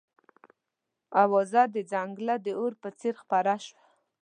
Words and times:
اوازه 1.23 1.61
د 1.75 1.77
ځنګله 1.91 2.35
د 2.45 2.47
اور 2.59 2.73
په 2.81 2.89
څېر 2.99 3.13
خپره 3.23 3.53
شوه. 3.65 3.81